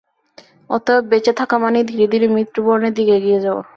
[0.69, 3.63] অতএব বেঁচে থাকা মানেই ধীরে ধীরে মৃত্যু বরণের দিকে এগিয়ে যাওয়া।